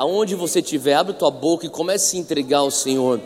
aonde 0.00 0.34
você 0.34 0.60
estiver, 0.60 0.94
abre 0.94 1.12
tua 1.12 1.30
boca 1.30 1.66
e 1.66 1.68
comece 1.68 2.06
a 2.06 2.10
se 2.12 2.16
entregar 2.16 2.60
ao 2.60 2.70
Senhor. 2.70 3.20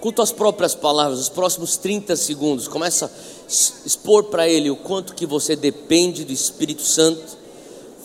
Com 0.00 0.12
tuas 0.12 0.30
próprias 0.30 0.76
palavras, 0.76 1.18
os 1.18 1.28
próximos 1.28 1.76
30 1.76 2.14
segundos, 2.14 2.68
começa 2.68 3.06
a 3.06 3.10
expor 3.48 4.26
para 4.26 4.48
Ele 4.48 4.70
o 4.70 4.76
quanto 4.76 5.12
que 5.12 5.26
você 5.26 5.56
depende 5.56 6.24
do 6.24 6.32
Espírito 6.32 6.82
Santo. 6.82 7.36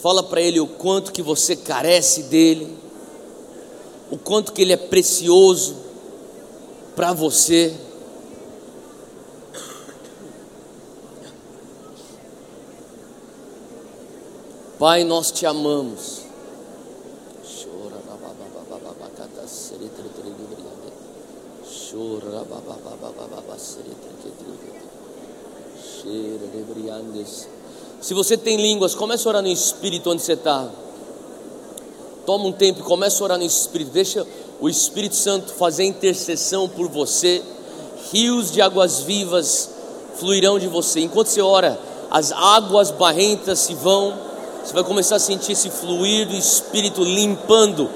Fala 0.01 0.23
para 0.23 0.41
Ele 0.41 0.59
o 0.59 0.65
quanto 0.65 1.11
que 1.11 1.21
você 1.21 1.55
carece 1.55 2.23
dele, 2.23 2.75
o 4.09 4.17
quanto 4.17 4.53
que 4.53 4.63
Ele 4.63 4.73
é 4.73 4.77
precioso 4.77 5.75
para 6.95 7.13
você. 7.13 7.75
Pai, 14.79 15.03
nós 15.03 15.29
te 15.29 15.45
amamos. 15.45 16.20
Se 28.01 28.13
você 28.13 28.37
tem 28.37 28.57
línguas, 28.57 28.95
comece 28.95 29.27
a 29.27 29.29
orar 29.29 29.41
no 29.41 29.47
Espírito 29.47 30.09
onde 30.09 30.21
você 30.21 30.33
está. 30.33 30.69
Toma 32.25 32.45
um 32.45 32.51
tempo 32.51 32.79
e 32.79 32.83
comece 32.83 33.21
a 33.21 33.25
orar 33.25 33.37
no 33.37 33.45
Espírito. 33.45 33.91
Deixa 33.91 34.25
o 34.59 34.67
Espírito 34.67 35.15
Santo 35.15 35.53
fazer 35.53 35.83
intercessão 35.83 36.67
por 36.67 36.87
você. 36.87 37.41
Rios 38.11 38.51
de 38.51 38.61
águas 38.61 39.01
vivas 39.01 39.69
fluirão 40.15 40.59
de 40.59 40.67
você. 40.67 41.01
Enquanto 41.01 41.27
você 41.27 41.41
ora, 41.41 41.79
as 42.09 42.31
águas 42.31 42.91
barrentas 42.91 43.59
se 43.59 43.73
vão 43.75 44.31
você 44.63 44.73
vai 44.73 44.83
começar 44.83 45.15
a 45.15 45.19
sentir 45.19 45.53
esse 45.53 45.69
fluir 45.69 46.27
do 46.27 46.35
Espírito 46.35 47.03
limpando 47.03 47.89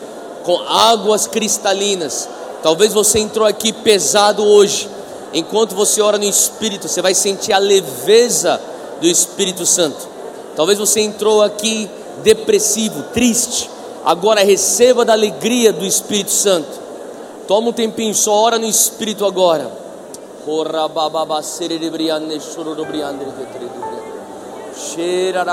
com 0.43 0.57
águas 0.61 1.27
cristalinas. 1.27 2.27
Talvez 2.65 2.93
você 2.93 3.19
entrou 3.19 3.47
aqui 3.47 3.71
pesado 3.71 4.43
hoje. 4.43 4.89
Enquanto 5.31 5.75
você 5.75 6.01
ora 6.01 6.17
no 6.17 6.23
Espírito, 6.23 6.87
você 6.87 6.99
vai 6.99 7.13
sentir 7.13 7.53
a 7.53 7.59
leveza 7.59 8.59
do 8.99 9.05
Espírito 9.05 9.67
Santo. 9.67 10.07
Talvez 10.55 10.79
você 10.79 10.99
entrou 11.01 11.43
aqui 11.43 11.87
depressivo, 12.23 13.03
triste. 13.13 13.69
Agora 14.03 14.43
receba 14.43 15.05
da 15.05 15.13
alegria 15.13 15.71
do 15.71 15.85
Espírito 15.85 16.31
Santo. 16.31 16.67
Toma 17.47 17.69
um 17.69 17.71
tempinho, 17.71 18.15
só 18.15 18.33
ora 18.33 18.57
no 18.57 18.65
Espírito 18.65 19.27
agora. 19.27 19.71
Cheira 24.75 25.45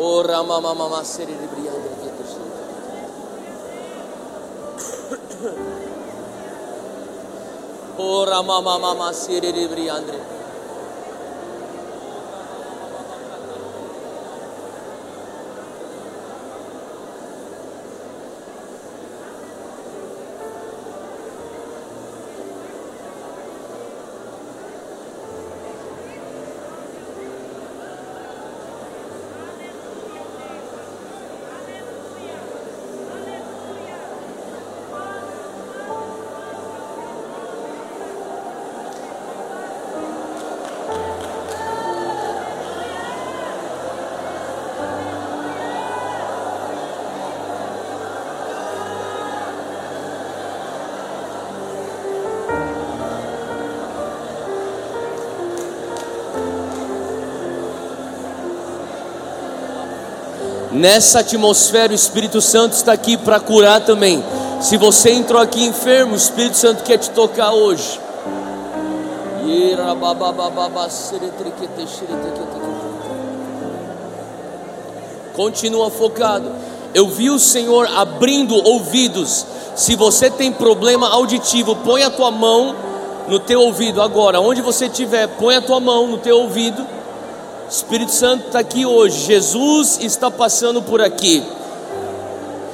Oh, 0.00 0.22
Rama 0.22 0.60
Mama 0.62 0.86
Maseri 0.88 1.34
Briandre 1.34 1.90
Ketishi. 1.98 2.38
Oh, 7.98 8.24
Rama 8.24 8.62
Mama 8.62 8.94
Nessa 60.70 61.20
atmosfera, 61.20 61.92
o 61.92 61.96
Espírito 61.96 62.42
Santo 62.42 62.74
está 62.74 62.92
aqui 62.92 63.16
para 63.16 63.40
curar 63.40 63.80
também. 63.80 64.22
Se 64.60 64.76
você 64.76 65.10
entrou 65.10 65.40
aqui 65.40 65.64
enfermo, 65.64 66.12
o 66.12 66.16
Espírito 66.16 66.56
Santo 66.56 66.82
quer 66.82 66.98
te 66.98 67.10
tocar 67.10 67.52
hoje. 67.52 67.98
Continua 75.34 75.90
focado. 75.90 76.50
Eu 76.92 77.08
vi 77.08 77.30
o 77.30 77.38
Senhor 77.38 77.88
abrindo 77.96 78.54
ouvidos. 78.54 79.46
Se 79.74 79.96
você 79.96 80.28
tem 80.28 80.52
problema 80.52 81.08
auditivo, 81.08 81.76
põe 81.76 82.02
a 82.02 82.10
tua 82.10 82.30
mão 82.30 82.74
no 83.26 83.38
teu 83.38 83.62
ouvido 83.62 84.02
agora. 84.02 84.40
Onde 84.40 84.60
você 84.60 84.86
estiver, 84.86 85.28
põe 85.28 85.54
a 85.54 85.62
tua 85.62 85.80
mão 85.80 86.08
no 86.08 86.18
teu 86.18 86.40
ouvido 86.40 86.97
Espírito 87.70 88.12
Santo 88.12 88.46
está 88.46 88.60
aqui 88.60 88.86
hoje. 88.86 89.26
Jesus 89.26 89.98
está 90.00 90.30
passando 90.30 90.80
por 90.80 91.02
aqui. 91.02 91.42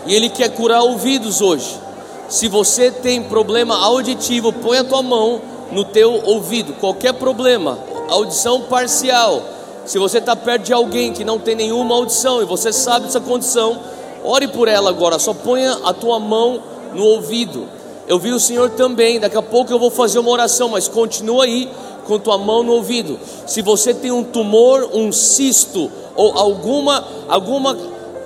E 0.06 0.15
Ele 0.15 0.28
quer 0.28 0.50
curar 0.50 0.82
ouvidos 0.82 1.41
hoje. 1.41 1.81
Se 2.28 2.47
você 2.47 2.91
tem 2.91 3.22
problema 3.22 3.77
auditivo, 3.77 4.53
põe 4.53 4.78
a 4.78 4.84
tua 4.84 5.03
mão 5.03 5.41
no 5.72 5.84
teu 5.84 6.22
ouvido. 6.25 6.75
Qualquer 6.75 7.15
problema, 7.15 7.78
audição 8.09 8.62
parcial. 8.62 9.43
Se 9.84 9.99
você 9.99 10.19
está 10.19 10.37
perto 10.37 10.62
de 10.62 10.72
alguém 10.72 11.12
que 11.12 11.25
não 11.25 11.38
tem 11.38 11.56
nenhuma 11.56 11.94
audição 11.94 12.41
e 12.41 12.44
você 12.44 12.72
sabe 12.72 13.06
dessa 13.06 13.21
condição, 13.21 13.81
ore 14.22 14.47
por 14.47 14.69
ela 14.69 14.91
agora. 14.91 15.19
Só 15.19 15.34
ponha 15.34 15.76
a 15.84 15.93
tua 15.93 16.21
mão 16.21 16.62
no 16.94 17.05
ouvido. 17.05 17.69
Eu 18.06 18.19
vi 18.19 18.31
o 18.31 18.38
Senhor 18.38 18.71
também. 18.71 19.19
Daqui 19.19 19.37
a 19.37 19.43
pouco 19.43 19.72
eu 19.72 19.78
vou 19.78 19.91
fazer 19.91 20.21
uma 20.21 20.31
oração, 20.31 20.69
mas 20.69 20.87
continua 20.87 21.44
aí 21.44 21.69
com 22.04 22.19
tua 22.19 22.38
mão 22.38 22.62
no 22.62 22.72
ouvido. 22.72 23.19
Se 23.47 23.62
você 23.62 23.92
tem 23.92 24.10
um 24.10 24.22
tumor, 24.22 24.91
um 24.92 25.10
cisto 25.12 25.91
ou 26.15 26.38
alguma 26.38 27.04
alguma 27.28 27.76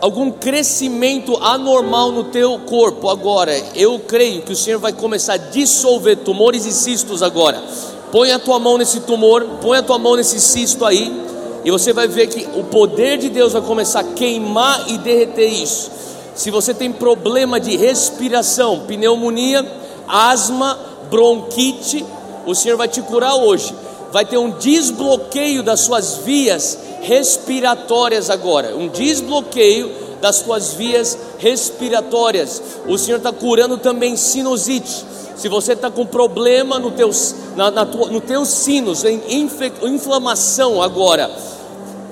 algum 0.01 0.31
crescimento 0.31 1.37
anormal 1.43 2.13
no 2.13 2.25
teu 2.25 2.59
corpo 2.61 3.09
agora, 3.09 3.57
eu 3.75 3.99
creio 3.99 4.43
que 4.43 4.53
o 4.53 4.57
Senhor 4.57 4.79
vai 4.79 4.93
começar 4.93 5.35
a 5.35 5.39
dissolver 5.39 6.19
tumores 6.19 6.65
e 6.67 6.73
cistos 6.73 7.23
agora. 7.23 7.63
Põe 8.13 8.33
a 8.33 8.39
tua 8.39 8.59
mão 8.59 8.79
nesse 8.79 9.01
tumor, 9.01 9.45
põe 9.61 9.79
a 9.79 9.83
tua 9.83 9.99
mão 9.99 10.17
nesse 10.17 10.41
cisto 10.41 10.85
aí, 10.85 11.13
e 11.65 11.71
você 11.71 11.93
vai 11.93 12.07
ver 12.07 12.29
que 12.29 12.47
o 12.59 12.65
poder 12.65 13.19
de 13.19 13.29
Deus 13.29 13.53
vai 13.53 13.63
começar 13.63 14.01
a 14.01 14.05
queimar 14.05 14.89
e 14.89 14.99
derreter 14.99 15.49
isso. 15.49 15.91
Se 16.35 16.51
você 16.51 16.73
tem 16.73 16.93
problema 16.93 17.59
de 17.59 17.77
respiração, 17.77 18.85
pneumonia, 18.87 19.67
asma, 20.07 20.79
bronquite, 21.11 22.05
o 22.49 22.55
Senhor 22.55 22.79
vai 22.79 22.89
te 22.89 23.03
curar 23.03 23.35
hoje. 23.35 23.75
Vai 24.11 24.25
ter 24.25 24.39
um 24.39 24.51
desbloqueio 24.53 25.63
das 25.63 25.81
suas 25.81 26.17
vias 26.25 26.79
respiratórias 27.03 28.31
agora. 28.31 28.75
Um 28.75 28.89
desbloqueio 28.89 29.93
das 30.19 30.37
suas 30.37 30.73
vias 30.73 31.17
respiratórias. 31.37 32.63
O 32.87 32.97
Senhor 32.97 33.19
está 33.19 33.31
curando 33.31 33.77
também 33.77 34.17
sinusite. 34.17 35.05
Se 35.37 35.47
você 35.47 35.75
está 35.75 35.91
com 35.91 36.07
problema 36.07 36.79
no 36.79 36.91
teus, 36.91 37.35
na, 37.55 37.71
na 37.71 37.85
tua, 37.85 38.09
no 38.09 38.21
teus 38.21 38.49
sinos, 38.49 39.05
em 39.05 39.21
inflamação 39.83 40.83
agora, 40.83 41.31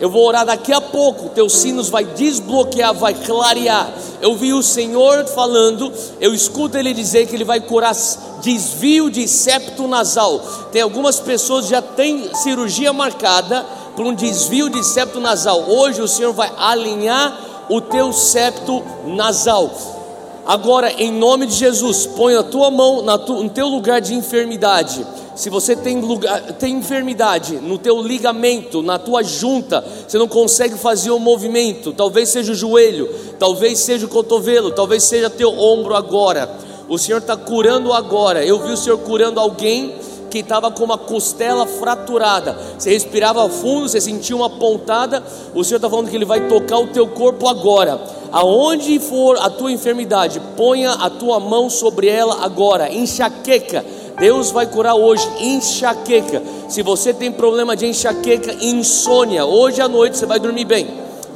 eu 0.00 0.10
vou 0.10 0.26
orar 0.26 0.44
daqui 0.44 0.72
a 0.72 0.80
pouco. 0.80 1.30
Teus 1.30 1.54
sinos 1.54 1.88
vai 1.88 2.04
desbloquear, 2.04 2.94
vai 2.94 3.14
clarear. 3.14 3.92
Eu 4.20 4.34
vi 4.36 4.52
o 4.52 4.62
Senhor 4.62 5.26
falando, 5.26 5.92
eu 6.20 6.34
escuto 6.34 6.76
Ele 6.76 6.92
dizer 6.92 7.26
que 7.26 7.34
Ele 7.34 7.44
vai 7.44 7.60
curar 7.60 7.94
desvio 8.42 9.10
de 9.10 9.26
septo 9.26 9.88
nasal. 9.88 10.38
Tem 10.70 10.82
algumas 10.82 11.18
pessoas 11.18 11.66
que 11.66 11.70
já 11.70 11.82
têm 11.82 12.34
cirurgia 12.34 12.92
marcada 12.92 13.64
por 13.94 14.04
um 14.06 14.14
desvio 14.14 14.68
de 14.68 14.84
septo 14.84 15.20
nasal. 15.20 15.64
Hoje 15.68 16.02
o 16.02 16.08
Senhor 16.08 16.32
vai 16.32 16.52
alinhar 16.56 17.66
o 17.68 17.80
teu 17.80 18.12
septo 18.12 18.84
nasal. 19.06 19.70
Agora, 20.46 20.92
em 20.92 21.10
nome 21.10 21.46
de 21.46 21.54
Jesus, 21.54 22.06
põe 22.06 22.36
a 22.36 22.42
tua 22.42 22.70
mão 22.70 23.02
no 23.02 23.50
teu 23.50 23.66
lugar 23.66 24.00
de 24.00 24.14
enfermidade 24.14 25.04
se 25.36 25.50
você 25.50 25.76
tem, 25.76 26.00
lugar, 26.00 26.40
tem 26.54 26.76
enfermidade 26.76 27.56
no 27.56 27.76
teu 27.76 28.00
ligamento, 28.00 28.82
na 28.82 28.98
tua 28.98 29.22
junta, 29.22 29.84
você 30.08 30.16
não 30.16 30.26
consegue 30.26 30.76
fazer 30.76 31.10
o 31.10 31.16
um 31.16 31.20
movimento, 31.20 31.92
talvez 31.92 32.30
seja 32.30 32.52
o 32.52 32.54
joelho, 32.54 33.08
talvez 33.38 33.78
seja 33.80 34.06
o 34.06 34.08
cotovelo, 34.08 34.72
talvez 34.72 35.04
seja 35.04 35.28
teu 35.28 35.50
ombro 35.50 35.94
agora. 35.94 36.50
O 36.88 36.96
Senhor 36.98 37.18
está 37.18 37.36
curando 37.36 37.92
agora. 37.92 38.44
Eu 38.44 38.60
vi 38.60 38.72
o 38.72 38.76
Senhor 38.76 38.98
curando 38.98 39.38
alguém 39.40 39.94
que 40.30 40.38
estava 40.38 40.70
com 40.70 40.84
uma 40.84 40.96
costela 40.96 41.66
fraturada. 41.66 42.56
Você 42.78 42.90
respirava 42.90 43.48
fundo, 43.48 43.88
você 43.88 44.00
sentia 44.00 44.36
uma 44.36 44.48
pontada. 44.48 45.22
O 45.54 45.64
Senhor 45.64 45.76
está 45.76 45.90
falando 45.90 46.08
que 46.08 46.16
Ele 46.16 46.24
vai 46.24 46.48
tocar 46.48 46.78
o 46.78 46.86
teu 46.86 47.06
corpo 47.08 47.48
agora. 47.48 48.00
Aonde 48.32 48.98
for 48.98 49.36
a 49.38 49.50
tua 49.50 49.72
enfermidade, 49.72 50.40
ponha 50.56 50.92
a 50.92 51.10
tua 51.10 51.40
mão 51.40 51.68
sobre 51.68 52.08
ela 52.08 52.44
agora. 52.44 52.92
Enxaqueca. 52.92 53.84
Deus 54.18 54.50
vai 54.50 54.66
curar 54.66 54.94
hoje 54.94 55.26
enxaqueca. 55.40 56.42
Se 56.68 56.82
você 56.82 57.12
tem 57.12 57.30
problema 57.30 57.76
de 57.76 57.86
enxaqueca, 57.86 58.56
insônia, 58.60 59.44
hoje 59.44 59.80
à 59.80 59.88
noite 59.88 60.16
você 60.16 60.26
vai 60.26 60.40
dormir 60.40 60.64
bem. 60.64 60.88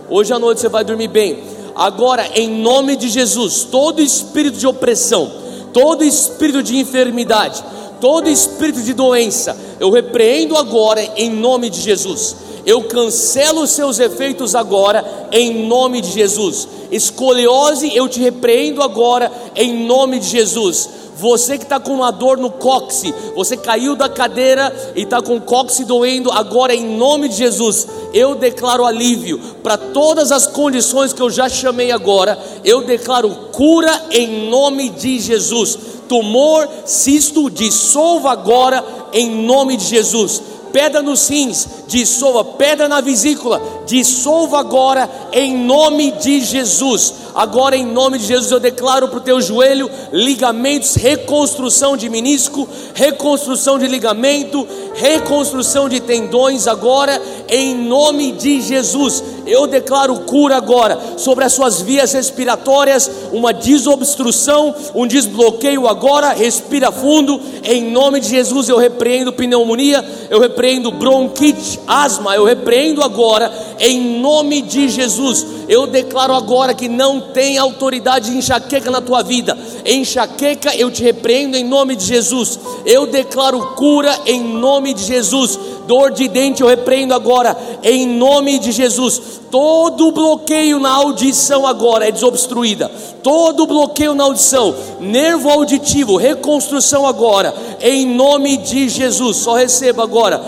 Hoje 0.08 0.32
à 0.32 0.38
noite 0.38 0.60
você 0.60 0.68
vai 0.68 0.82
dormir 0.82 1.08
bem. 1.08 1.42
Agora, 1.74 2.26
em 2.34 2.48
nome 2.48 2.96
de 2.96 3.08
Jesus, 3.08 3.64
todo 3.64 4.00
espírito 4.00 4.58
de 4.58 4.66
opressão, 4.66 5.30
todo 5.72 6.02
espírito 6.02 6.62
de 6.62 6.76
enfermidade, 6.78 7.62
todo 8.00 8.28
espírito 8.28 8.82
de 8.82 8.92
doença, 8.92 9.56
eu 9.78 9.90
repreendo 9.90 10.56
agora 10.56 11.02
em 11.16 11.30
nome 11.30 11.70
de 11.70 11.80
Jesus. 11.80 12.36
Eu 12.66 12.84
cancelo 12.84 13.62
os 13.62 13.70
seus 13.70 13.98
efeitos 13.98 14.54
agora 14.54 15.28
em 15.32 15.66
nome 15.66 16.00
de 16.00 16.10
Jesus. 16.10 16.68
Escoliose, 16.90 17.94
eu 17.94 18.08
te 18.08 18.20
repreendo 18.20 18.82
agora 18.82 19.30
em 19.54 19.86
nome 19.86 20.18
de 20.18 20.28
Jesus. 20.28 20.88
Você 21.20 21.58
que 21.58 21.64
está 21.64 21.78
com 21.78 21.92
uma 21.92 22.10
dor 22.10 22.38
no 22.38 22.50
cóccix, 22.50 23.14
você 23.36 23.54
caiu 23.56 23.94
da 23.94 24.08
cadeira 24.08 24.74
e 24.96 25.02
está 25.02 25.20
com 25.20 25.36
o 25.36 25.40
cóccix 25.40 25.86
doendo, 25.86 26.30
agora 26.30 26.74
em 26.74 26.96
nome 26.96 27.28
de 27.28 27.36
Jesus, 27.36 27.86
eu 28.14 28.34
declaro 28.34 28.86
alívio 28.86 29.38
para 29.62 29.76
todas 29.76 30.32
as 30.32 30.46
condições 30.46 31.12
que 31.12 31.20
eu 31.20 31.30
já 31.30 31.48
chamei 31.48 31.92
agora, 31.92 32.38
eu 32.64 32.84
declaro 32.84 33.28
cura 33.52 34.06
em 34.10 34.48
nome 34.48 34.88
de 34.88 35.20
Jesus. 35.20 35.78
Tumor, 36.08 36.66
cisto, 36.86 37.50
dissolva 37.50 38.32
agora 38.32 38.82
em 39.12 39.44
nome 39.44 39.76
de 39.76 39.84
Jesus 39.84 40.42
pedra 40.72 41.02
nos 41.02 41.28
rins, 41.28 41.66
dissolva, 41.90 42.44
pedra 42.44 42.88
na 42.88 43.00
vesícula, 43.00 43.60
dissolva 43.84 44.60
agora 44.60 45.10
em 45.32 45.56
nome 45.56 46.12
de 46.12 46.40
Jesus. 46.40 47.14
Agora, 47.34 47.76
em 47.76 47.84
nome 47.84 48.18
de 48.18 48.26
Jesus, 48.26 48.50
eu 48.50 48.60
declaro 48.60 49.08
para 49.08 49.18
o 49.18 49.22
teu 49.22 49.40
joelho 49.40 49.90
ligamentos, 50.12 50.94
reconstrução 50.94 51.96
de 51.96 52.08
menisco, 52.08 52.68
reconstrução 52.94 53.78
de 53.78 53.86
ligamento, 53.86 54.66
reconstrução 54.94 55.88
de 55.88 56.00
tendões. 56.00 56.66
Agora, 56.66 57.20
em 57.48 57.74
nome 57.74 58.32
de 58.32 58.60
Jesus, 58.60 59.22
eu 59.46 59.66
declaro 59.66 60.20
cura 60.20 60.56
agora 60.56 60.98
sobre 61.16 61.44
as 61.44 61.52
suas 61.52 61.80
vias 61.80 62.12
respiratórias, 62.12 63.10
uma 63.32 63.52
desobstrução, 63.52 64.74
um 64.94 65.06
desbloqueio 65.06 65.88
agora. 65.88 66.32
Respira 66.32 66.92
fundo, 66.92 67.40
em 67.64 67.90
nome 67.90 68.20
de 68.20 68.28
Jesus, 68.28 68.68
eu 68.68 68.76
repreendo 68.76 69.32
pneumonia, 69.32 70.04
eu 70.28 70.40
repreendo 70.40 70.90
bronquite, 70.92 71.79
asma, 71.86 72.34
eu 72.34 72.44
repreendo 72.44 73.02
agora, 73.02 73.52
em 73.78 74.20
nome 74.20 74.62
de 74.62 74.88
Jesus. 74.88 75.46
Eu 75.68 75.86
declaro 75.86 76.34
agora 76.34 76.74
que 76.74 76.88
não 76.88 77.20
tem 77.20 77.56
autoridade 77.56 78.30
de 78.30 78.36
enxaqueca 78.36 78.90
na 78.90 79.00
tua 79.00 79.22
vida. 79.22 79.56
Enxaqueca, 79.84 80.74
eu 80.74 80.90
te 80.90 81.02
repreendo 81.02 81.56
em 81.56 81.64
nome 81.64 81.94
de 81.94 82.04
Jesus. 82.04 82.58
Eu 82.84 83.06
declaro 83.06 83.74
cura 83.76 84.12
em 84.26 84.42
nome 84.42 84.92
de 84.92 85.04
Jesus. 85.04 85.58
Dor 85.86 86.12
de 86.12 86.28
dente 86.28 86.62
eu 86.62 86.68
repreendo 86.68 87.14
agora 87.14 87.56
em 87.82 88.06
nome 88.06 88.58
de 88.58 88.70
Jesus. 88.72 89.40
Todo 89.50 90.12
bloqueio 90.12 90.78
na 90.78 90.90
audição 90.90 91.66
agora 91.66 92.06
é 92.06 92.12
desobstruída. 92.12 92.88
Todo 93.22 93.66
bloqueio 93.66 94.14
na 94.14 94.24
audição, 94.24 94.74
nervo 95.00 95.50
auditivo, 95.50 96.16
reconstrução 96.16 97.04
agora 97.04 97.52
em 97.80 98.06
nome 98.06 98.56
de 98.58 98.88
Jesus. 98.88 99.38
Só 99.38 99.54
receba 99.54 100.04
agora 100.04 100.40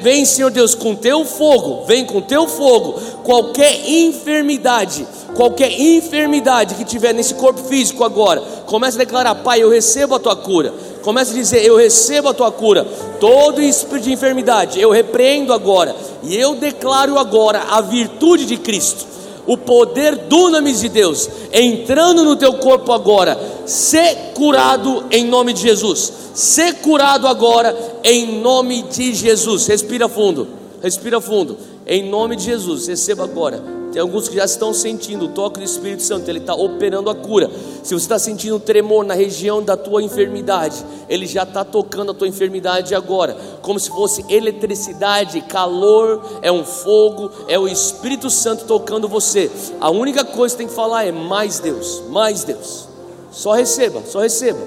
Vem, 0.00 0.24
Senhor 0.24 0.50
Deus, 0.50 0.74
com 0.74 0.94
teu 0.94 1.24
fogo, 1.24 1.84
vem 1.86 2.04
com 2.04 2.20
teu 2.20 2.48
fogo, 2.48 3.00
qualquer 3.22 3.88
enfermidade, 3.88 5.06
qualquer 5.34 5.70
enfermidade 5.78 6.74
que 6.74 6.84
tiver 6.84 7.12
nesse 7.12 7.34
corpo 7.34 7.62
físico 7.64 8.02
agora, 8.02 8.40
comece 8.66 8.96
a 8.96 9.04
declarar: 9.04 9.34
Pai, 9.36 9.62
eu 9.62 9.68
recebo 9.68 10.14
a 10.14 10.18
tua 10.18 10.36
cura. 10.36 10.72
Comece 11.02 11.32
a 11.32 11.34
dizer: 11.34 11.64
Eu 11.64 11.76
recebo 11.76 12.28
a 12.28 12.34
tua 12.34 12.50
cura. 12.50 12.86
Todo 13.20 13.60
espírito 13.60 14.04
de 14.04 14.12
enfermidade, 14.12 14.80
eu 14.80 14.90
repreendo 14.90 15.52
agora. 15.52 15.94
E 16.22 16.34
eu 16.34 16.54
declaro 16.54 17.18
agora 17.18 17.62
a 17.70 17.80
virtude 17.80 18.46
de 18.46 18.56
Cristo 18.56 19.14
o 19.46 19.56
poder 19.56 20.16
dunamis 20.16 20.80
de 20.80 20.88
Deus 20.88 21.28
entrando 21.52 22.24
no 22.24 22.36
teu 22.36 22.54
corpo 22.54 22.92
agora, 22.92 23.38
ser 23.66 24.32
curado 24.34 25.04
em 25.10 25.26
nome 25.26 25.52
de 25.52 25.62
Jesus, 25.62 26.12
ser 26.34 26.76
curado 26.76 27.26
agora 27.26 27.76
em 28.02 28.40
nome 28.40 28.82
de 28.82 29.14
Jesus. 29.14 29.66
Respira 29.66 30.08
fundo, 30.08 30.48
respira 30.82 31.20
fundo, 31.20 31.58
em 31.86 32.08
nome 32.08 32.36
de 32.36 32.44
Jesus, 32.44 32.86
receba 32.86 33.24
agora 33.24 33.83
tem 33.94 34.02
alguns 34.02 34.28
que 34.28 34.34
já 34.34 34.44
estão 34.44 34.74
sentindo 34.74 35.26
o 35.26 35.28
toque 35.28 35.60
do 35.60 35.64
Espírito 35.64 36.02
Santo, 36.02 36.28
ele 36.28 36.40
está 36.40 36.52
operando 36.52 37.08
a 37.08 37.14
cura. 37.14 37.48
Se 37.84 37.94
você 37.94 38.04
está 38.04 38.18
sentindo 38.18 38.56
um 38.56 38.58
tremor 38.58 39.04
na 39.04 39.14
região 39.14 39.62
da 39.62 39.76
tua 39.76 40.02
enfermidade, 40.02 40.84
ele 41.08 41.28
já 41.28 41.44
está 41.44 41.64
tocando 41.64 42.10
a 42.10 42.14
tua 42.14 42.26
enfermidade 42.26 42.92
agora, 42.92 43.36
como 43.62 43.78
se 43.78 43.88
fosse 43.88 44.24
eletricidade, 44.28 45.40
calor, 45.42 46.40
é 46.42 46.50
um 46.50 46.64
fogo, 46.64 47.30
é 47.46 47.56
o 47.56 47.68
Espírito 47.68 48.28
Santo 48.30 48.64
tocando 48.64 49.06
você. 49.06 49.48
A 49.80 49.90
única 49.90 50.24
coisa 50.24 50.56
que 50.56 50.58
tem 50.58 50.66
que 50.66 50.74
falar 50.74 51.04
é 51.04 51.12
mais 51.12 51.60
Deus, 51.60 52.02
mais 52.10 52.42
Deus. 52.42 52.88
Só 53.30 53.52
receba, 53.52 54.02
só 54.04 54.18
receba. 54.18 54.58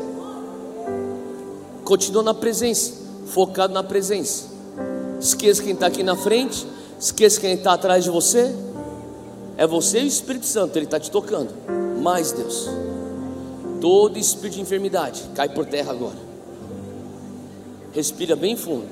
Continua 1.83 2.23
na 2.23 2.33
presença, 2.33 2.93
focado 3.25 3.73
na 3.73 3.83
presença. 3.83 4.45
Esqueça 5.19 5.61
quem 5.61 5.73
está 5.73 5.87
aqui 5.87 6.01
na 6.01 6.15
frente, 6.15 6.65
esqueça 6.97 7.41
quem 7.41 7.55
está 7.55 7.73
atrás 7.73 8.05
de 8.05 8.09
você. 8.09 8.66
É 9.57 9.65
você 9.65 10.01
e 10.01 10.03
o 10.03 10.07
Espírito 10.07 10.45
Santo, 10.45 10.77
ele 10.77 10.85
está 10.85 10.99
te 10.99 11.09
tocando. 11.09 11.53
Mais 12.01 12.31
Deus. 12.31 12.69
Todo 13.81 14.17
espírito 14.17 14.55
de 14.55 14.61
enfermidade 14.61 15.23
cai 15.35 15.49
por 15.49 15.65
terra 15.65 15.91
agora. 15.91 16.17
Respira 17.91 18.35
bem 18.35 18.55
fundo. 18.55 18.87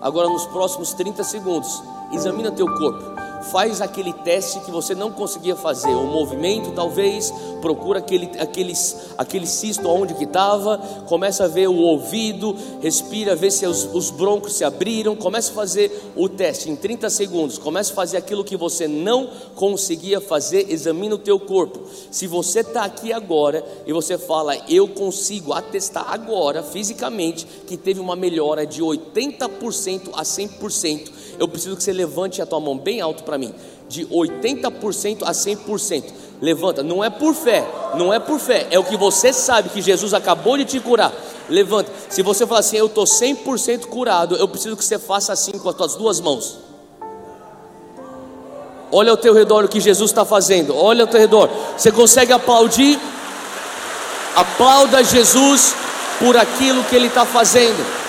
Agora, 0.00 0.28
nos 0.28 0.46
próximos 0.46 0.92
30 0.94 1.24
segundos, 1.24 1.82
examina 2.12 2.50
teu 2.50 2.66
corpo 2.66 3.16
faz 3.50 3.80
aquele 3.80 4.12
teste 4.12 4.60
que 4.60 4.70
você 4.70 4.94
não 4.94 5.10
conseguia 5.10 5.56
fazer, 5.56 5.94
o 5.94 6.04
movimento 6.04 6.72
talvez, 6.72 7.32
procura 7.60 7.98
aquele, 7.98 8.30
aqueles, 8.38 8.96
aquele 9.16 9.46
cisto 9.46 9.88
onde 9.88 10.14
que 10.14 10.24
estava, 10.24 10.78
começa 11.06 11.44
a 11.44 11.48
ver 11.48 11.68
o 11.68 11.76
ouvido, 11.76 12.56
respira, 12.80 13.34
vê 13.34 13.50
se 13.50 13.66
os, 13.66 13.84
os 13.94 14.10
broncos 14.10 14.54
se 14.54 14.64
abriram, 14.64 15.16
começa 15.16 15.50
a 15.50 15.54
fazer 15.54 16.12
o 16.14 16.28
teste 16.28 16.70
em 16.70 16.76
30 16.76 17.10
segundos, 17.10 17.58
começa 17.58 17.92
a 17.92 17.96
fazer 17.96 18.16
aquilo 18.16 18.44
que 18.44 18.56
você 18.56 18.86
não 18.86 19.28
conseguia 19.54 20.20
fazer, 20.20 20.66
examina 20.70 21.14
o 21.14 21.18
teu 21.18 21.38
corpo. 21.38 21.80
Se 22.10 22.26
você 22.26 22.60
está 22.60 22.84
aqui 22.84 23.12
agora 23.12 23.64
e 23.86 23.92
você 23.92 24.18
fala, 24.18 24.56
eu 24.68 24.88
consigo 24.88 25.52
atestar 25.52 26.06
agora, 26.12 26.62
fisicamente, 26.62 27.46
que 27.66 27.76
teve 27.76 28.00
uma 28.00 28.16
melhora 28.16 28.66
de 28.66 28.82
80% 28.82 30.10
a 30.12 30.22
100%, 30.22 31.10
eu 31.38 31.48
preciso 31.48 31.76
que 31.76 31.82
você 31.82 31.92
levante 31.92 32.40
a 32.40 32.46
tua 32.46 32.60
mão 32.60 32.76
bem 32.78 33.00
alto 33.00 33.24
para 33.24 33.38
mim, 33.38 33.54
de 33.88 34.06
80% 34.06 35.22
a 35.22 35.32
100%. 35.32 36.04
Levanta, 36.40 36.82
não 36.82 37.02
é 37.02 37.08
por 37.08 37.34
fé, 37.34 37.66
não 37.94 38.12
é 38.12 38.18
por 38.18 38.38
fé, 38.38 38.66
é 38.70 38.78
o 38.78 38.84
que 38.84 38.96
você 38.96 39.32
sabe 39.32 39.70
que 39.70 39.80
Jesus 39.80 40.12
acabou 40.12 40.58
de 40.58 40.64
te 40.64 40.80
curar. 40.80 41.12
Levanta. 41.48 41.90
Se 42.08 42.22
você 42.22 42.46
falar 42.46 42.60
assim, 42.60 42.76
eu 42.76 42.86
estou 42.86 43.04
100% 43.04 43.86
curado, 43.86 44.36
eu 44.36 44.46
preciso 44.48 44.76
que 44.76 44.84
você 44.84 44.98
faça 44.98 45.32
assim 45.32 45.52
com 45.52 45.68
as 45.68 45.74
tuas 45.74 45.94
duas 45.94 46.20
mãos. 46.20 46.58
Olha 48.92 49.10
ao 49.10 49.16
teu 49.16 49.34
redor 49.34 49.64
o 49.64 49.68
que 49.68 49.80
Jesus 49.80 50.10
está 50.10 50.24
fazendo. 50.24 50.76
Olha 50.76 51.04
ao 51.04 51.08
teu 51.08 51.20
redor. 51.20 51.50
Você 51.76 51.90
consegue 51.90 52.32
aplaudir? 52.32 52.98
Aplauda 54.34 55.02
Jesus 55.02 55.74
por 56.18 56.36
aquilo 56.36 56.84
que 56.84 56.94
Ele 56.94 57.06
está 57.06 57.24
fazendo. 57.24 58.05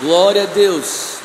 Glória 0.00 0.42
a 0.42 0.46
Deus. 0.46 1.16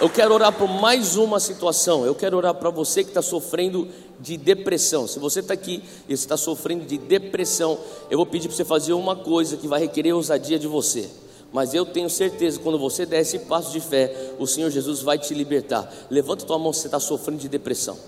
Eu 0.00 0.08
quero 0.08 0.32
orar 0.32 0.50
por 0.50 0.66
mais 0.66 1.16
uma 1.16 1.38
situação. 1.38 2.06
Eu 2.06 2.14
quero 2.14 2.38
orar 2.38 2.54
para 2.54 2.70
você 2.70 3.04
que 3.04 3.10
está 3.10 3.20
sofrendo 3.20 3.86
de 4.18 4.38
depressão. 4.38 5.06
Se 5.06 5.18
você 5.18 5.40
está 5.40 5.52
aqui 5.52 5.82
e 6.08 6.14
está 6.14 6.34
sofrendo 6.34 6.86
de 6.86 6.96
depressão, 6.96 7.78
eu 8.10 8.16
vou 8.16 8.24
pedir 8.24 8.48
para 8.48 8.56
você 8.56 8.64
fazer 8.64 8.94
uma 8.94 9.14
coisa 9.14 9.58
que 9.58 9.68
vai 9.68 9.80
requerer 9.80 10.14
ousadia 10.14 10.58
de 10.58 10.66
você. 10.66 11.06
Mas 11.52 11.74
eu 11.74 11.84
tenho 11.84 12.08
certeza 12.08 12.58
quando 12.58 12.78
você 12.78 13.04
der 13.04 13.20
esse 13.20 13.40
passo 13.40 13.72
de 13.72 13.80
fé, 13.80 14.32
o 14.38 14.46
Senhor 14.46 14.70
Jesus 14.70 15.02
vai 15.02 15.18
te 15.18 15.34
libertar. 15.34 15.92
Levanta 16.08 16.46
tua 16.46 16.58
mão 16.58 16.72
se 16.72 16.80
você 16.80 16.86
está 16.86 16.98
sofrendo 16.98 17.42
de 17.42 17.48
depressão. 17.48 17.98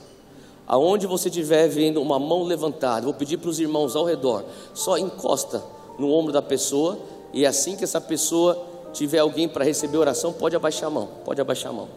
Aonde 0.66 1.06
você 1.06 1.28
estiver 1.28 1.68
vendo 1.68 2.00
uma 2.00 2.18
mão 2.18 2.44
levantada, 2.44 3.04
vou 3.04 3.12
pedir 3.12 3.36
para 3.36 3.50
os 3.50 3.60
irmãos 3.60 3.94
ao 3.94 4.06
redor, 4.06 4.44
só 4.72 4.96
encosta 4.96 5.62
no 5.98 6.10
ombro 6.10 6.32
da 6.32 6.40
pessoa, 6.40 6.98
e 7.34 7.44
assim 7.44 7.76
que 7.76 7.84
essa 7.84 8.00
pessoa 8.00 8.69
tiver 8.92 9.18
alguém 9.18 9.48
para 9.48 9.64
receber 9.64 9.98
oração, 9.98 10.32
pode 10.32 10.56
abaixar 10.56 10.88
a 10.88 10.90
mão, 10.90 11.08
pode 11.24 11.40
abaixar 11.40 11.70
a 11.70 11.74
mão. 11.74 11.88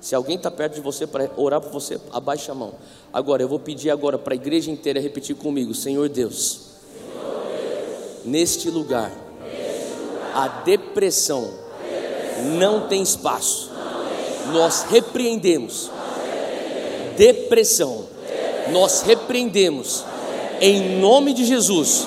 Se 0.00 0.14
alguém 0.14 0.36
está 0.36 0.50
perto 0.50 0.74
de 0.74 0.80
você 0.80 1.06
para 1.06 1.30
orar 1.36 1.60
por 1.60 1.70
você, 1.70 2.00
abaixa 2.10 2.52
a 2.52 2.54
mão. 2.54 2.72
Agora, 3.12 3.42
eu 3.42 3.48
vou 3.48 3.58
pedir 3.58 3.90
agora 3.90 4.18
para 4.18 4.32
a 4.32 4.36
igreja 4.36 4.70
inteira 4.70 4.98
repetir 4.98 5.36
comigo: 5.36 5.74
Senhor 5.74 6.08
Deus, 6.08 6.60
Senhor 6.80 7.42
Deus 7.52 8.24
neste, 8.24 8.70
lugar, 8.70 9.10
lugar, 9.10 10.32
a 10.34 10.48
depressão, 10.64 11.44
a 11.44 11.82
depressão 11.82 12.56
não 12.56 12.88
tem 12.88 13.02
espaço. 13.02 13.70
Não 13.74 14.06
tem 14.06 14.22
espaço. 14.22 14.52
Nós 14.52 14.82
repreendemos. 14.84 15.90
Repreendemos. 15.90 17.16
Depressão. 17.18 18.04
Nós 18.72 19.02
repreendemos. 19.02 20.04
Em 20.62 20.98
nome 20.98 21.34
de 21.34 21.44
Jesus. 21.44 22.06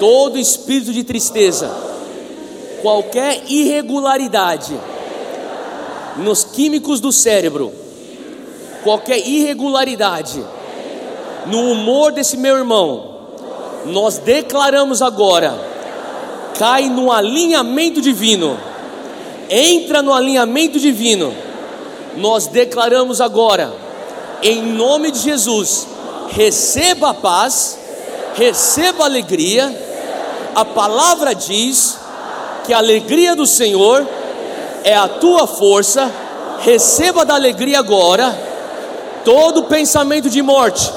Todo 0.00 0.36
espírito 0.36 0.92
de 0.92 1.04
tristeza, 1.04 1.70
qualquer 2.82 3.44
irregularidade 3.48 4.78
nos 6.16 6.44
químicos 6.44 7.00
do 7.00 7.12
cérebro, 7.12 7.72
qualquer 8.82 9.18
irregularidade 9.18 10.44
no 11.46 11.70
humor 11.70 12.12
desse 12.12 12.36
meu 12.36 12.56
irmão, 12.56 13.12
nós 13.86 14.18
declaramos 14.18 15.00
agora, 15.00 15.54
cai 16.58 16.88
no 16.88 17.10
alinhamento 17.10 18.00
divino, 18.00 18.58
entra 19.48 20.02
no 20.02 20.12
alinhamento 20.12 20.78
divino, 20.78 21.32
nós 22.16 22.46
declaramos 22.48 23.20
agora, 23.20 23.72
em 24.42 24.60
nome 24.60 25.12
de 25.12 25.20
Jesus, 25.20 25.86
receba 26.30 27.10
a 27.10 27.14
paz, 27.14 27.78
receba 28.34 29.04
a 29.04 29.06
alegria, 29.06 29.74
a 30.54 30.64
palavra 30.64 31.34
diz 31.34 32.01
que 32.64 32.72
a 32.72 32.78
alegria 32.78 33.34
do 33.34 33.46
Senhor 33.46 34.06
é 34.84 34.96
a 34.96 35.08
tua 35.08 35.46
força, 35.46 36.10
receba 36.60 37.24
da 37.24 37.34
alegria 37.34 37.78
agora, 37.78 38.36
todo 39.24 39.64
pensamento 39.64 40.28
de 40.28 40.42
morte, 40.42 40.90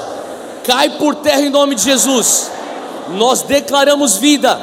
cai 0.64 0.90
por 0.90 1.14
terra 1.16 1.42
em 1.42 1.50
nome 1.50 1.74
de 1.74 1.82
Jesus. 1.82 2.50
Nós 3.10 3.42
declaramos 3.42 4.16
vida, 4.16 4.58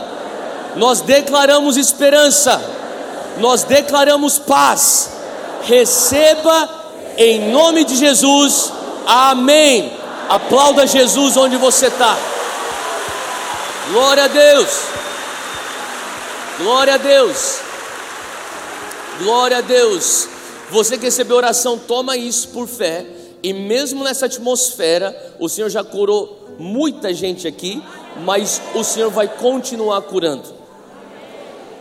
nós 0.76 1.02
declaramos 1.02 1.78
esperança, 1.78 2.62
nós 3.38 3.64
declaramos 3.64 4.38
paz. 4.38 5.12
Receba 5.64 6.70
em 7.18 7.52
nome 7.52 7.86
de 7.86 7.96
Jesus, 7.96 8.72
amém. 9.08 9.94
Aplauda 10.28 10.88
Jesus 10.88 11.38
onde 11.38 11.58
você 11.58 11.88
está. 11.88 12.18
Glória 13.92 14.26
a 14.26 14.28
Deus, 14.28 14.68
glória 16.58 16.96
a 16.96 16.98
Deus. 16.98 17.60
Glória 19.20 19.58
a 19.58 19.62
Deus. 19.62 20.28
Você 20.72 20.98
que 20.98 21.06
recebeu 21.06 21.38
oração, 21.38 21.78
toma 21.78 22.18
isso 22.18 22.50
por 22.50 22.68
fé. 22.68 23.06
E 23.42 23.54
mesmo 23.54 24.04
nessa 24.04 24.26
atmosfera, 24.26 25.36
o 25.40 25.50
Senhor 25.50 25.70
já 25.70 25.84
curou 25.84 26.56
muita 26.58 27.14
gente 27.14 27.48
aqui, 27.48 27.84
mas 28.24 28.62
o 28.74 28.84
Senhor 28.84 29.10
vai 29.12 29.28
continuar 29.28 30.02
curando. 30.04 30.44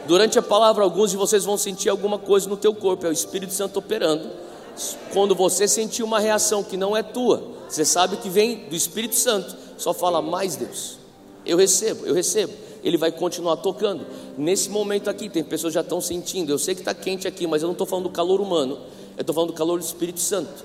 Durante 0.06 0.38
a 0.38 0.42
palavra, 0.42 0.82
alguns 0.82 1.12
de 1.12 1.16
vocês 1.16 1.44
vão 1.44 1.56
sentir 1.56 1.88
alguma 1.88 2.18
coisa 2.18 2.48
no 2.48 2.56
teu 2.56 2.74
corpo, 2.74 3.06
é 3.06 3.08
o 3.08 3.12
Espírito 3.12 3.52
Santo 3.52 3.78
operando. 3.78 4.28
Quando 5.12 5.34
você 5.34 5.68
sentir 5.68 6.02
uma 6.02 6.18
reação 6.18 6.64
que 6.64 6.76
não 6.76 6.96
é 6.96 7.02
tua, 7.02 7.42
você 7.68 7.84
sabe 7.84 8.16
que 8.16 8.28
vem 8.28 8.66
do 8.68 8.74
Espírito 8.74 9.14
Santo, 9.14 9.54
só 9.78 9.94
fala 9.94 10.20
mais 10.20 10.56
Deus. 10.56 10.98
Eu 11.46 11.56
recebo, 11.56 12.04
eu 12.06 12.14
recebo 12.14 12.52
ele 12.82 12.96
vai 12.96 13.12
continuar 13.12 13.56
tocando. 13.56 14.06
Nesse 14.36 14.68
momento 14.68 15.08
aqui, 15.08 15.28
tem 15.28 15.42
pessoas 15.42 15.72
que 15.72 15.74
já 15.76 15.80
estão 15.80 16.00
sentindo. 16.00 16.50
Eu 16.50 16.58
sei 16.58 16.74
que 16.74 16.80
está 16.80 16.94
quente 16.94 17.28
aqui, 17.28 17.46
mas 17.46 17.62
eu 17.62 17.66
não 17.66 17.72
estou 17.72 17.86
falando 17.86 18.04
do 18.04 18.10
calor 18.10 18.40
humano, 18.40 18.78
eu 19.16 19.20
estou 19.20 19.34
falando 19.34 19.50
do 19.50 19.56
calor 19.56 19.78
do 19.78 19.84
Espírito 19.84 20.20
Santo. 20.20 20.64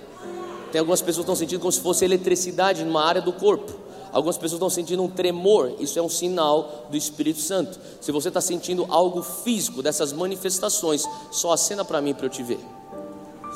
Tem 0.72 0.80
algumas 0.80 1.02
pessoas 1.02 1.18
que 1.26 1.32
estão 1.32 1.36
sentindo 1.36 1.60
como 1.60 1.72
se 1.72 1.80
fosse 1.80 2.04
eletricidade 2.04 2.84
numa 2.84 3.04
área 3.04 3.22
do 3.22 3.32
corpo. 3.32 3.72
Algumas 4.12 4.38
pessoas 4.38 4.58
estão 4.58 4.70
sentindo 4.70 5.04
um 5.04 5.10
tremor, 5.10 5.74
isso 5.80 6.00
é 6.00 6.02
um 6.02 6.10
sinal 6.10 6.88
do 6.90 6.98
Espírito 6.98 7.40
Santo. 7.40 7.80
Se 8.02 8.12
você 8.12 8.30
está 8.30 8.42
sentindo 8.42 8.86
algo 8.90 9.22
físico 9.22 9.82
dessas 9.82 10.14
manifestações, 10.14 11.04
só 11.32 11.52
acena 11.52 11.86
para 11.86 12.02
mim 12.02 12.14
para 12.14 12.26
eu 12.26 12.30
te 12.30 12.42
ver. 12.42 12.60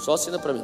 Só 0.03 0.13
acena 0.13 0.37
para 0.37 0.53
mim. 0.53 0.63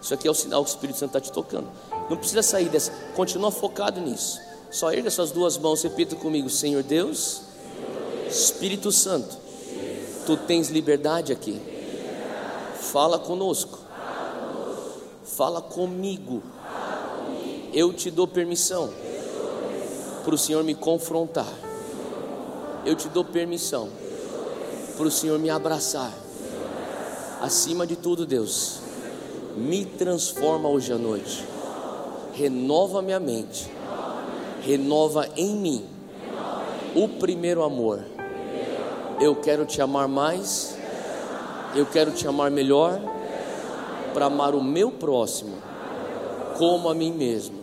Isso 0.00 0.14
aqui 0.14 0.28
é 0.28 0.30
o 0.30 0.34
sinal 0.34 0.62
que 0.64 0.70
o 0.70 0.72
Espírito 0.72 0.98
Santo 0.98 1.16
está 1.16 1.20
te 1.20 1.32
tocando. 1.32 1.68
Não 2.08 2.16
precisa 2.16 2.42
sair 2.42 2.68
dessa, 2.68 2.92
continua 3.14 3.50
focado 3.50 4.00
nisso. 4.00 4.40
Só 4.70 4.92
erga 4.92 5.10
suas 5.10 5.30
duas 5.30 5.56
mãos, 5.56 5.82
repita 5.82 6.14
comigo: 6.14 6.50
Senhor 6.50 6.82
Deus, 6.82 7.40
Espírito 8.28 8.92
Santo, 8.92 9.36
tu 10.26 10.36
tens 10.36 10.68
liberdade 10.68 11.32
aqui. 11.32 11.60
Fala 12.80 13.18
conosco. 13.18 13.78
Fala 15.24 15.62
comigo. 15.62 16.42
Eu 17.72 17.92
te 17.92 18.10
dou 18.10 18.26
permissão 18.26 18.92
para 20.24 20.34
o 20.34 20.38
Senhor 20.38 20.62
me 20.62 20.74
confrontar. 20.74 21.48
Eu 22.84 22.94
te 22.94 23.08
dou 23.08 23.24
permissão 23.24 23.88
para 24.96 25.06
o 25.06 25.10
Senhor 25.10 25.38
me 25.38 25.48
abraçar. 25.48 26.12
Acima 27.40 27.86
de 27.86 27.96
tudo, 27.96 28.26
Deus, 28.26 28.80
me 29.56 29.84
transforma 29.84 30.68
hoje 30.68 30.92
à 30.92 30.98
noite. 30.98 31.44
Renova 32.34 33.00
minha 33.00 33.20
mente 33.20 33.77
renova 34.68 35.26
em 35.34 35.56
mim 35.56 35.86
o 36.94 37.08
primeiro 37.08 37.62
amor. 37.62 38.04
Eu 39.18 39.34
quero 39.34 39.64
te 39.64 39.80
amar 39.80 40.06
mais, 40.06 40.76
eu 41.74 41.86
quero 41.86 42.12
te 42.12 42.28
amar 42.28 42.50
melhor, 42.50 43.00
para 44.12 44.26
amar 44.26 44.54
o 44.54 44.62
meu 44.62 44.90
próximo 44.90 45.56
como 46.58 46.90
a 46.90 46.94
mim 46.94 47.12
mesmo. 47.12 47.56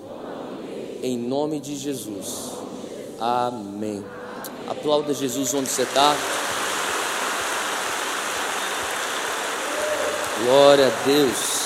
Em 1.04 1.16
nome 1.16 1.60
de 1.60 1.76
Jesus. 1.76 2.54
Amém. 3.20 4.04
Aplauda 4.68 5.14
Jesus 5.14 5.54
onde 5.54 5.70
você 5.70 5.84
está. 5.84 6.16
Glória 10.44 10.88
a 10.88 11.06
Deus. 11.06 11.65